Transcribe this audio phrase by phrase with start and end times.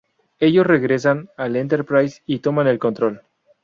[0.39, 3.21] Ellos regresan al "Enterprise" y toman el control.